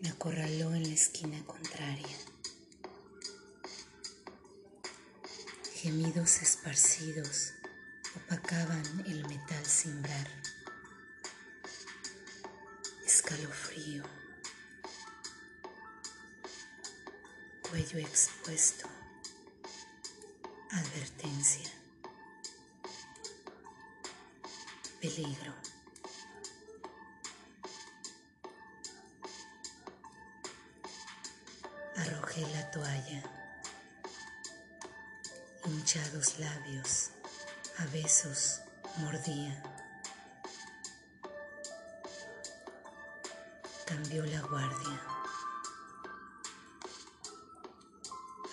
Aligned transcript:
me 0.00 0.08
acorraló 0.10 0.74
en 0.74 0.82
la 0.82 0.94
esquina 0.94 1.42
contraria. 1.44 2.16
Gemidos 5.74 6.42
esparcidos 6.42 7.52
opacaban 8.16 9.04
el 9.06 9.26
metal 9.26 9.64
cimbrar. 9.64 10.28
Escalofrío. 13.04 14.02
Cuello 17.62 17.98
expuesto. 17.98 18.88
Advertencia. 20.70 21.70
Peligro. 25.00 25.75
Arrojé 31.96 32.42
la 32.52 32.70
toalla. 32.70 33.22
Hinchados 35.64 36.38
labios, 36.38 37.10
a 37.78 37.86
besos 37.86 38.60
mordía. 38.98 39.62
Cambió 43.86 44.24
la 44.26 44.40
guardia. 44.42 45.00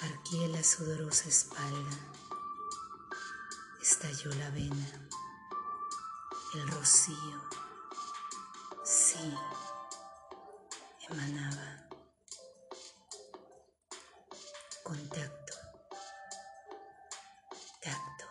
Arqué 0.01 0.48
la 0.48 0.63
sudorosa 0.63 1.27
espalda. 1.27 1.98
Estalló 3.81 4.31
la 4.35 4.49
vena. 4.51 5.09
El 6.53 6.67
rocío. 6.70 7.41
Sí, 8.84 9.34
emanaba. 11.09 11.93
Contacto. 14.84 15.53
Tacto. 17.81 18.26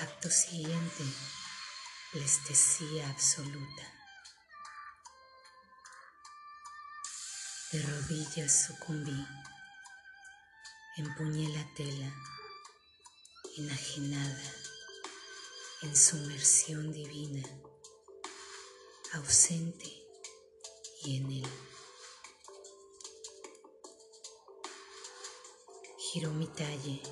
Acto 0.00 0.30
siguiente. 0.30 1.02
Lestesía 2.12 3.08
absoluta. 3.08 3.82
De 7.72 7.82
rodillas 7.82 8.66
sucumbí. 8.66 9.26
Empuñé 10.98 11.48
la 11.48 11.74
tela. 11.74 12.12
Enajenada. 13.56 14.52
En 15.82 15.96
sumersión 15.96 16.92
divina. 16.92 17.48
Ausente 19.14 19.90
y 21.02 21.16
en 21.16 21.32
él. 21.32 21.75
Giró 26.16 26.32
mi 26.32 26.46
talle, 26.46 27.02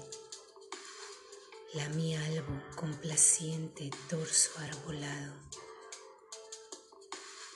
la 1.74 1.86
mi 1.91 2.16
albo 2.16 2.58
complaciente 2.74 3.91
torso 4.08 4.58
arbolado, 4.60 5.34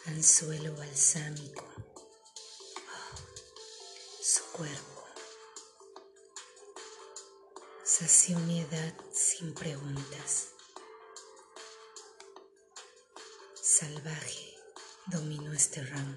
anzuelo 0.09 0.77
balsámico, 0.77 1.67
su 4.21 4.45
cuerpo, 4.53 5.05
sació 7.83 8.39
mi 8.41 8.61
edad 8.61 8.95
sin 9.11 9.55
preguntas, 9.55 10.49
salvaje 13.55 14.55
dominó 15.07 15.55
este 15.55 15.83
ram, 15.83 16.15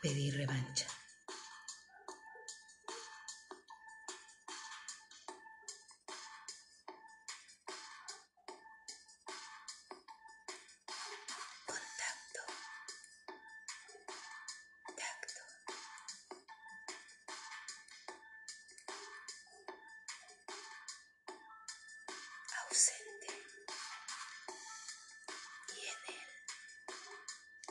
pedí 0.00 0.30
revancha. 0.30 0.99
sense. 22.80 23.09